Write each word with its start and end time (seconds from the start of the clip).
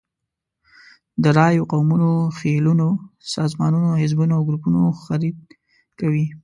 د 1.23 1.25
رایو، 1.37 1.69
قومونو، 1.71 2.11
خېلونو، 2.37 2.87
سازمانونو، 3.33 3.89
حزبونو 4.01 4.33
او 4.37 4.41
ګروپونو 4.47 4.81
خرید 5.03 5.37
کوي. 5.99 6.25